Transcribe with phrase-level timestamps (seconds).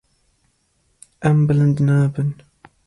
[1.31, 2.29] Em bilind nabin.